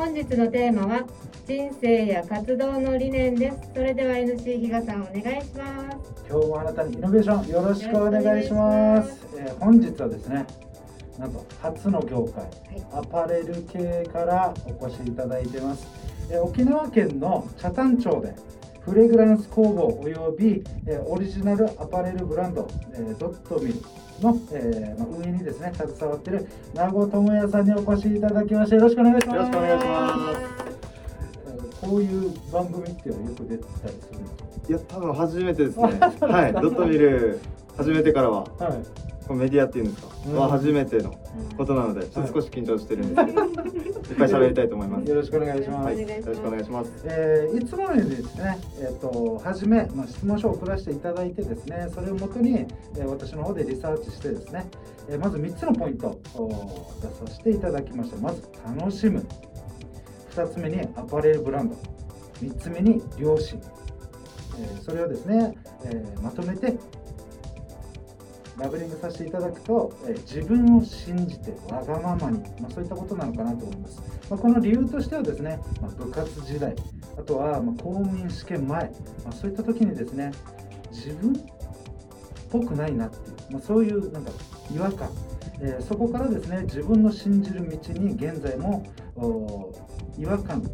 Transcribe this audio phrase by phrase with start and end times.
[0.00, 1.06] 本日のテーマは
[1.46, 3.58] 人生や活動の理念です。
[3.74, 6.24] それでは NC 比嘉さんお願いします。
[6.26, 9.26] 今日もあなたにイノベーションよろしくお願いします。
[9.36, 10.46] えー本日はですね
[11.18, 12.48] なんと初の業界、
[12.98, 15.86] アパレル系からお越しいただいてます、
[16.30, 18.34] えー沖縄県の北谷町で
[18.80, 23.74] フレグランス工房および、えオリジナルアパレルブランド、えドットミル
[24.20, 29.36] の、えーまあ、運営にですね携わっている名護智也さんにお越しいただきましてよろしくお願いします。
[29.36, 30.59] よろしくお願いします。
[31.80, 34.68] こういう番組っていうのはよく出てたりするんですか？
[34.68, 35.82] いや多分初めてですね。
[36.20, 37.40] はいドットミル
[37.76, 38.40] 始めてからは。
[38.58, 39.10] はい。
[39.26, 40.34] このメディアっていうんですか、うん。
[40.36, 41.14] は初めての
[41.56, 43.20] ことなのでちょっと少し緊張してるんで。
[43.22, 45.08] すけど、い、っぱい喋りたいと思います。
[45.08, 45.86] よろしくお願いします。
[45.86, 46.90] はい、よろしくお願いします。
[47.04, 54.66] えーいつものようにですね、えっ、と、はじめ、まあ、質問書を送らせていただいてですね、それをもとに、えー私の方でリサーチしてですね、
[55.08, 58.16] えーまず3つのポイントを出させていただきました。
[58.16, 58.42] まず、
[58.76, 59.24] 楽しむ。
[60.30, 61.76] 2つ目にアパレルブランド。
[62.40, 63.60] 3つ目に良心。
[64.58, 66.78] えそれをですね、えまとめて
[68.58, 74.02] ラベリングさせていただくと、え自分を信じてわがままに、まあ、そういったことなのかなと思います。
[74.28, 76.74] まあ、この理由としてはですね、まあ、部活時代、
[77.18, 78.92] あとはま公務員試験前、
[79.24, 80.32] ま、そういった時にですね、
[80.90, 81.36] 自分っ
[82.50, 84.30] ぽくないなっていう、ま、そういうなんか
[84.74, 85.08] 違和感、
[85.60, 88.86] えーそこからですね、自分の信じる道に現在も
[90.20, 90.72] 違和感、こ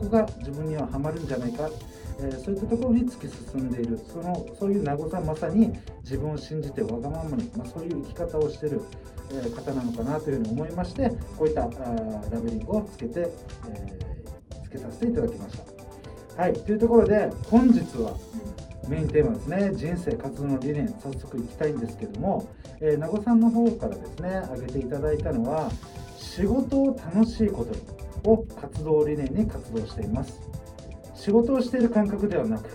[0.00, 1.68] こが自分にはハマるんじゃないか、
[2.18, 8.80] えーそういったところに突き進んでいる、そのそういう名護さん、まさに自分を信じてわがままに、まあ、そういう生き方をしてる、
[9.32, 11.68] え方なのかなというふうに思いまして、こういったあ
[12.30, 13.28] ラベリングをつけて、
[13.68, 14.06] えー
[14.64, 15.58] つけさせていただきまし
[16.36, 16.42] た。
[16.42, 18.16] はい、というところで、本日は
[18.88, 22.48] メインテーマですね、人生活動の理念、早速いきたいんですけども、
[22.80, 25.70] えー名護さんの方からですね、挙げていただいたのは、
[26.16, 27.74] 仕事を楽しいこと。
[27.74, 30.40] にを活動理念に活動しています。
[31.14, 32.68] 仕事をしている感覚ではなく、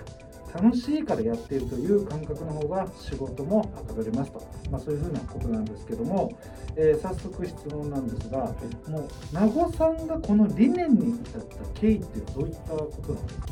[0.53, 6.37] 楽しいからやっているという感覚の方が仕事もはかどりますと、まあ、そういうふうなことなんですけども、
[6.75, 8.53] えー早速質問なんですが、
[8.87, 13.47] もう名護さんがこの理念に至った経緯ってどういったことなんですか、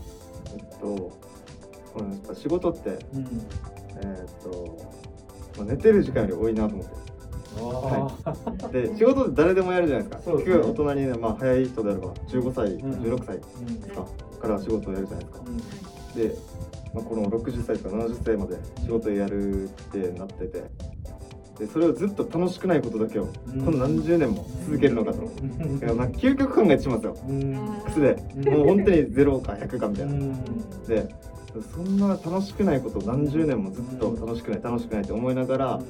[0.54, 1.20] えっと
[1.94, 3.48] この仕事ってうん。
[4.02, 4.78] えーっと
[5.58, 7.09] まあ寝てる時間より多いなと思って
[7.62, 10.32] あで仕事って誰でもやるじゃないですか。
[10.34, 12.92] 結局大人にね、まあ、早い人であれば15歳、うん。
[12.94, 13.82] 16歳うん。
[13.82, 14.06] ですか
[14.42, 15.44] から仕事をやるじゃないですか。
[15.46, 15.58] うん。
[16.30, 16.36] で、
[16.94, 20.64] まあ、この60歳とか70歳まで仕事をやるってなってて
[21.60, 23.66] でそれをずっと楽しくないことだけをうん。
[23.66, 27.18] この何十年も続けるのかと、いやまあ究極考えてしますよ。
[27.28, 27.82] うん。
[27.86, 28.24] 癖で。
[28.38, 28.54] うん。
[28.54, 30.14] もう本当に0か100かみたいな。
[30.14, 30.84] うん。
[30.88, 31.08] で
[31.74, 35.82] そんな楽しくないことを何十年もずっと楽しくない楽しくないって思いながら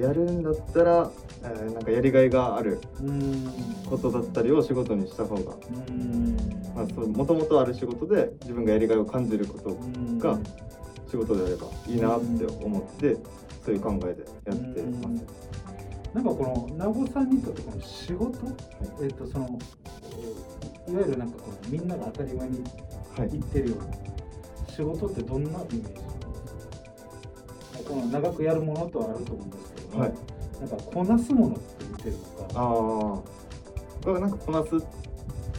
[0.00, 1.10] やるんだったら、
[1.42, 3.52] えーなんかやりがいがあるうん。
[3.88, 5.54] ことだったりを仕事にした方が
[7.06, 9.70] もともとある仕事で自分がやりがいを感じること
[10.18, 10.38] が
[11.10, 13.16] 仕事であればいいなって思って
[13.64, 15.24] そういう考えでやってます。
[16.14, 18.38] なんかこの名護さんにとってこの仕事、
[19.02, 19.46] えっ、とその
[20.88, 22.64] いわゆるなんかこのみんなが当たり前に
[23.16, 23.28] はい。
[23.30, 25.94] 言ってるような仕事ってどんなイメージなんです
[27.84, 30.12] かこの長くやるものとはあると思うんですけども、はい。
[30.60, 32.60] なんかこなすものって言ってるのか。
[32.60, 33.40] ああ
[34.02, 34.80] 僕はなんかこなすっ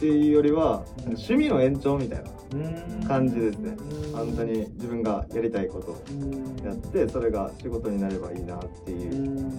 [0.00, 1.02] ていうよりはうん。
[1.14, 3.04] 趣味の延長みたいなうん。
[3.06, 3.70] 感じですね。
[3.70, 4.12] うん。
[4.12, 5.96] 本当に自分がやりたいこと
[6.66, 9.16] やってそれが仕事になればいいなっていう。
[9.16, 9.36] う、ん。
[9.36, 9.52] は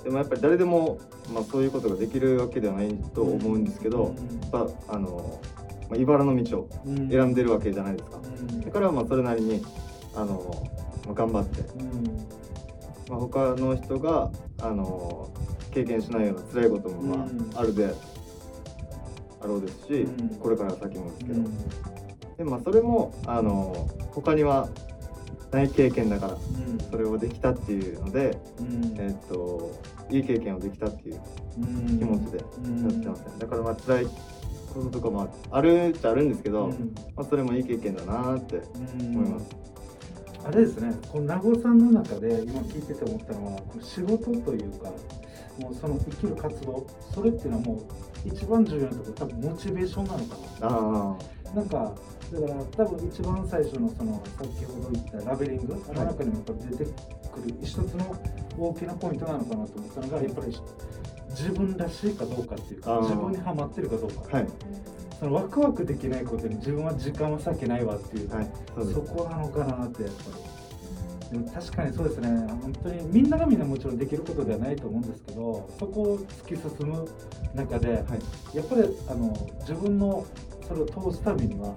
[0.00, 0.98] い、でもやっぱり誰でも、
[1.32, 5.40] まあ、そういうことができるわけではないと思うんですけど、やっぱあの、
[5.88, 7.08] まあ、茨の道をうん。
[7.08, 8.18] 選んでるわけじゃないですか。
[8.18, 8.60] うん。
[8.60, 9.64] だからまあそれなりに
[10.14, 10.68] あの、
[11.06, 12.41] まあ、頑張って、うん
[13.12, 14.30] まあ、他の人が
[14.62, 15.30] あの
[15.70, 17.50] 経験しないような辛いこともまうん。
[17.54, 17.94] ああるで
[19.42, 20.28] あろうですし、うん。
[20.36, 21.58] これから先もですけど、うん。
[22.38, 24.70] でまあ、それもあの他には
[25.50, 26.78] ない経験だからうん。
[26.90, 28.96] それをできたっていうので、うん。
[28.98, 29.70] えっと
[30.08, 31.20] いい経験をできたっていう
[31.58, 31.60] う
[31.92, 31.98] ん。
[31.98, 34.06] 気持ちでやってますね、だからまあ辛い
[34.72, 36.94] こととかもあるっちゃあるんですけど、うん。
[37.14, 39.50] まあ、それもいい経験だなってうん思います、
[40.44, 44.90] あれですね、この名護さんの中で今聞いてて思ったのは、この仕事というか、
[45.58, 51.16] もうその生きる活動、それっていうのはもう一番重要なところ、多分モチベーションなのかあ
[51.54, 51.60] な。
[51.60, 51.94] なんか、
[52.32, 58.16] だから多分一番最初のその先ほど言ったラベリング、あの中にもやっぱ出てくる一つの
[58.58, 60.58] 大きなポイントなのかなと思ったのが、やっぱり
[61.30, 64.22] 自分らしいかどうかっていうか、自分にはまってるかどうか。
[64.32, 64.46] あはい
[65.22, 70.22] そのワクワクできないことに自分は時間は割けないわっていう、はいそうそこなのかなってやっぱ
[71.30, 71.38] り。
[71.38, 72.28] でも確かにそうですね。
[72.28, 77.08] 本当にみんながみんなもちろんできることではないと思うんですけどそこを突き進む
[77.54, 80.26] 中で、はい、やっぱりあの自分の
[80.66, 81.76] それを通すためにはやっ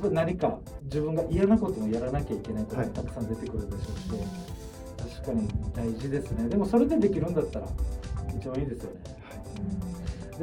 [0.00, 6.48] ぱり何か自分が嫌なこともやらなきゃいけないことがたくさん出てくるでしょうし、はい、確かに大事ですね。
[6.48, 7.68] でもそれでできるんだったら
[8.34, 9.36] 一番いいですよね、は
[9.88, 9.91] い、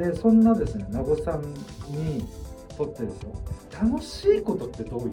[0.00, 1.42] でそんなですね名護さん
[1.92, 2.24] に
[2.76, 3.34] とってですよ
[3.82, 5.12] 楽しいことってどういう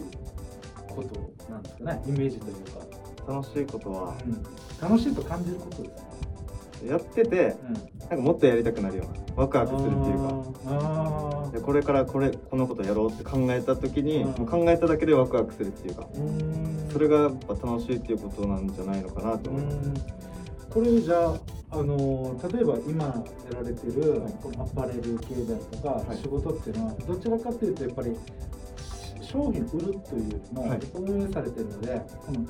[0.88, 2.98] ことなんですかねイメージというか。
[3.28, 4.42] 楽しいことは、うん、
[4.80, 6.90] 楽しいと感じることですね。
[6.90, 9.06] やってて、うん、なんかもっとやりたくなるよう
[9.36, 11.50] なワクワクするっていうか。
[11.52, 16.08] でこれからこれこのことやろうって考えた時にもう考えただけでワクワクするっていうか。
[16.90, 19.76] それがやっぱ楽しいっていうことなんじゃないのかなと思います
[20.70, 23.14] これじゃああの例えば今や
[23.54, 28.16] られてる、このアパレル系であるとか、はい、仕事っていうのはどちらかというとやっぱり
[29.20, 32.46] 商品売るというのも運営されてるので、この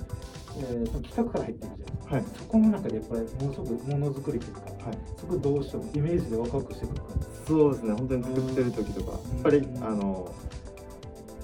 [0.58, 7.08] えー、その企画から入っていくじゃないですか、はい、そこの中でやっぱりものすごくものづくりというか、はい、そこどうしてもイメージでワクワクしてくるか。
[7.46, 7.92] そうですね。
[7.92, 10.34] 本当に作ってる時とか、やっぱりあの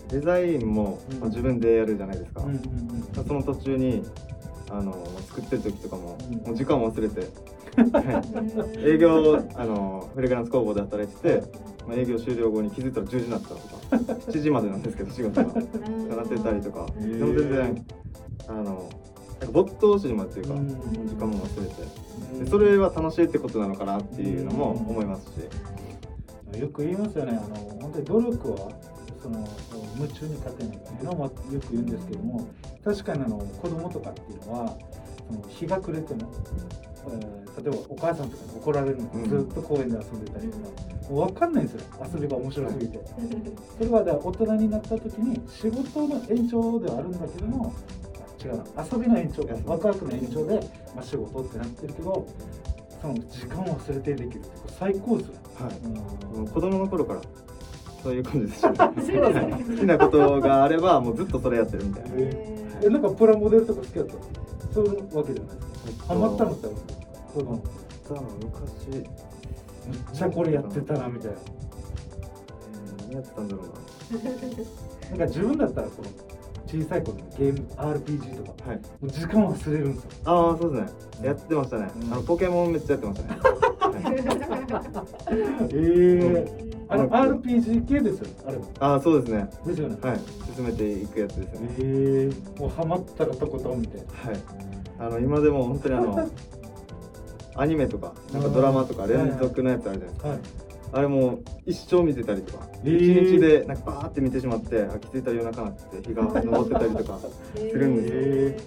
[0.09, 2.43] デザインも、まあ、自分でやるじゃないですか、
[3.27, 4.03] その途中に
[4.79, 7.29] あの作ってる時とかも,、もう時間忘れて。
[8.79, 11.43] 営業あのフレグランス工房で働いてて、
[11.89, 13.61] まあ、営業終了後に気づいたら10時になったとか。
[14.31, 15.53] 7時までなんですけど仕事が。
[15.53, 16.87] なってたりとか。
[17.01, 17.87] でも全然
[18.47, 18.89] あのなんか
[19.51, 22.45] 没頭しまうっていうか、時間も忘れて。
[22.45, 26.61] でそれは楽しいってことなのかなっていうのも思いますし。
[26.61, 27.33] よく言いますよね。
[27.33, 28.69] あの本当に努力は
[29.21, 29.49] その
[29.97, 32.47] 夢中に勝てないっていうのもよく言うんですけども
[32.85, 34.77] 確かにあの子供とかっていうのは
[35.29, 36.31] その日が暮れても、
[37.07, 40.65] えー、例えばお母さんとかに怒られるのずっと公園で遊んでたりとか、
[41.11, 42.09] もう分かんないんですよ。
[42.15, 43.01] 遊びが面白すぎて。
[43.79, 47.73] それは大人になった時に仕事の延長ではあるんだけども
[48.43, 48.85] 違うな。
[48.85, 50.61] 遊びの延長ワクワクの延長で、
[50.95, 52.27] まあ、仕事ってなってるけど
[53.01, 55.77] その時間を忘れてできるって最高ですよ、はい、
[56.37, 57.21] うん、子供の頃から
[58.03, 62.11] そういう感じでした、ね、 好きなことがあればもうずっとそれやってるみたいな、
[62.85, 64.15] えー、なんかプラモデルとか好きだった
[64.75, 66.07] そういうわけじゃないですか。
[66.09, 66.95] ハマったのってあるんですか？
[67.35, 67.63] 子供
[68.43, 69.03] 昔めっ
[70.13, 73.73] ちゃこれやってたなみたいな、えー、何やってたんだろうな。
[75.11, 76.09] なんか自分だったらこの
[76.67, 80.11] 小さい頃のゲーム RPG とか、はい、もう時間忘れるんですよ。
[80.25, 83.41] ああそうですね、やってましたね、うん、あのポケモンめっちゃやってましたね。
[84.05, 84.15] え
[85.71, 89.51] えー、あの RPG 系ですよあれああそうですね。
[89.67, 89.97] ですよね。
[90.01, 90.21] はい。
[90.55, 91.69] 進めていくやつですね。
[91.79, 94.07] ええー、もうハマったらとことんみたいな。
[94.31, 94.41] はい。
[94.99, 96.29] あの今でも本当にあの
[97.57, 100.39] アニメとかなんかドラマとか連続のやつあるじゃないですか、はい
[100.95, 108.59] あれも一生見てたりとか、一、えー、日でなんかバーって見てしまってあ気づいたら夜中になって日が昇ってたりとかするんですよ、え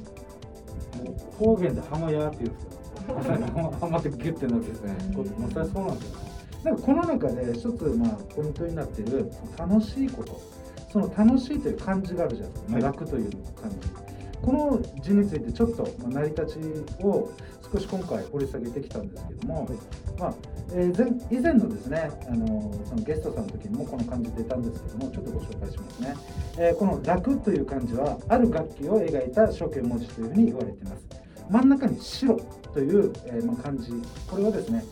[1.05, 2.77] ー、方言で浜屋って言うんですよ。
[3.79, 6.19] 浜ってギュッてなってですね、これまさにそうなんですよ。
[6.19, 10.39] ねなんかこの中で一つまあポイントになっている楽しいこと。
[10.91, 13.31] その楽しいという感じがあるじゃないですか、はい、楽という
[13.61, 13.77] 感じ。
[14.41, 17.31] この字についてちょっと成り立ちを
[17.73, 19.69] 少し今回掘り下げてきたんですけども、はい、
[20.19, 20.33] まあ
[20.73, 26.15] えー、前以前のですねあのそのゲストさんの時にもこの漢字出たんですけどもちょっとご紹介しますね、
[26.57, 31.07] えー、この「楽」という漢字はある楽器を描いた象形文字というふうに言われています。
[31.49, 32.37] 真ん中に「白」
[32.73, 33.91] という、えー、まあ、漢字。
[34.29, 34.83] これはですね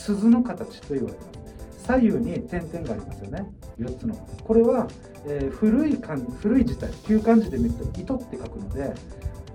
[0.00, 1.84] 鈴の形と言われます。
[1.84, 3.46] 左右に点々がありますよね。
[3.78, 4.14] 4つの。
[4.44, 4.88] これは、
[5.26, 6.90] えー、古い漢古い字体。
[7.06, 8.94] 旧漢字で見ると「糸」って書くので、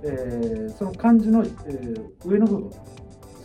[0.04, 2.72] えー、その漢字の、えー、上の部分。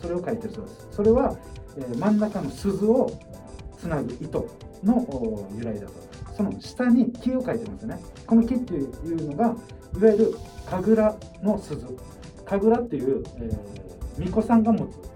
[0.02, 0.88] それを書いてるそうです。
[0.92, 1.36] それは、
[1.76, 3.10] え、真ん中の鈴を
[3.78, 4.46] つなぐ糸
[4.82, 5.92] の由来だと。
[6.36, 7.98] その下に木を書いてますね。
[8.26, 10.34] この木っていうのがいわゆる
[10.66, 11.86] 神楽の鈴。
[12.46, 13.50] 神楽っていう、え、
[14.16, 15.10] 巫女さんが持つ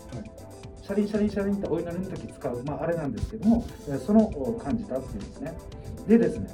[0.85, 4.29] シャリンシャリンシャリンってお祈りの時使う、まあ、あれなんですけども、えその
[4.63, 5.55] 感じたっていうんですね。
[6.07, 6.51] でですね、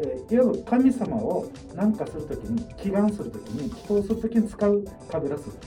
[0.00, 5.58] えー、いわゆる神様を何かする時に祈願する時に祈祷する時に使う神楽鈴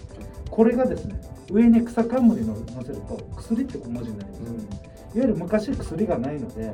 [0.50, 1.22] これがですね
[1.52, 4.66] 上に草冠の乗せると薬って文字になります、うん、いわ
[5.14, 6.74] ゆる昔薬がないので、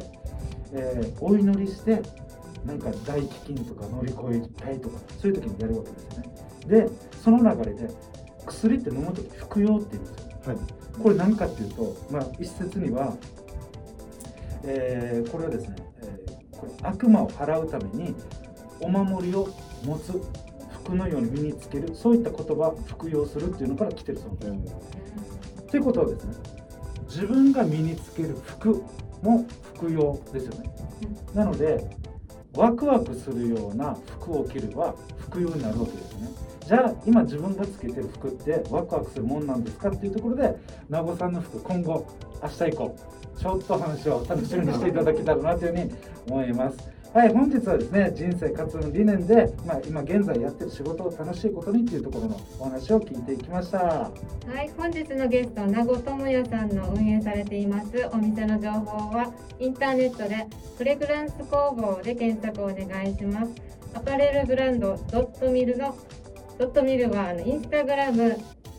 [0.72, 2.02] えー、お祈りして
[2.66, 6.32] なんか大飢饉とか乗り越えたいとかそういう時にやるわけですよね。
[6.68, 6.90] で
[7.22, 7.90] その流れで
[8.46, 10.58] 薬って飲む時服用って言うんですよ、はい、
[11.02, 13.16] これ何かっていうと、まあ、一説には、
[14.64, 18.16] えー、これはですね、えー、これ悪魔を払うために
[18.80, 19.48] お守りを
[19.86, 20.20] 持つ
[20.84, 24.76] 服のように身につけるそういった言葉服用するっていうのから来てるそうなんです。
[25.70, 26.36] と、いうことはですね
[27.06, 28.84] 自分が身につける服
[29.22, 29.46] も
[29.76, 30.72] 服用ですよね。
[31.36, 31.98] なので
[32.54, 36.30] ワクワクするような服を着れば服用になるわけですね。
[36.66, 40.56] じゃあ今自分がつけてる服ってワクワクするもんなんですかっていうところで
[40.90, 42.06] 名護さんの服今後
[42.42, 42.96] 明日以降
[43.38, 45.92] ちょっと話を楽しみにしていただけたらなというふうに
[46.28, 47.02] 思います。
[47.14, 53.80] はい、本日はですね、人生活の理念で、まあ、今現在やってる仕事を楽しいことにっていうところのお話を聞いていきました。
[53.80, 54.12] は
[54.64, 63.52] い、本日のゲスト、名護智也さんの運営されていますお店の情報は、インターネットでフレグランス工房で検索をお願いします。
[63.94, 65.94] アパレルブランドドットミルの
[66.62, 68.38] ドットミルはあのインスタグラム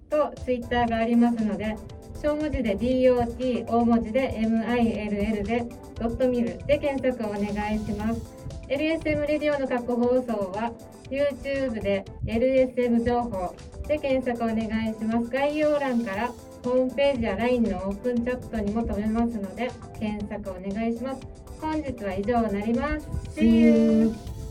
[0.08, 1.76] とツイッターがありますので、
[2.22, 5.64] 小文字で DOT 大文字で MILL で
[5.98, 8.22] ドットミルで検索をお願いします。
[8.68, 10.72] LSM レディオの過去放送は
[11.10, 13.52] YouTube で LSM 情報
[13.88, 15.28] で検索お願いします。
[15.28, 16.28] 概要欄から
[16.62, 21.20] ホームページや LINE のオープンチャットにも留めますので検索お願いします。
[21.60, 23.08] 本日は以上になります。
[23.36, 24.41] See you!